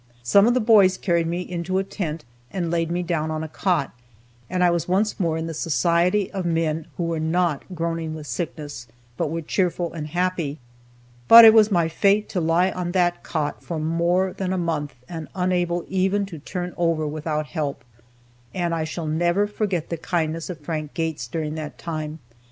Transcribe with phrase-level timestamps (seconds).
[0.23, 3.47] Some of the boys carried me into a tent, and laid me down on a
[3.47, 3.91] cot,
[4.49, 8.25] and I was once more in the society of men who were not groaning with
[8.25, 10.57] sickness, but were cheerful and happy.
[11.27, 14.95] But it was my fate to lie on that cot for more than a month,
[15.07, 17.83] and unable even to turn over without help.
[18.55, 22.17] And I shall never forget the kindness of Frank Gates during that time.